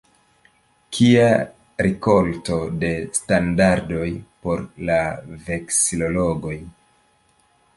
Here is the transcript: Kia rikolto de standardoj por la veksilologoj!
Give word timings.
Kia 0.95 1.25
rikolto 1.87 2.57
de 2.83 2.89
standardoj 3.19 4.09
por 4.47 4.65
la 4.89 4.99
veksilologoj! 5.51 6.57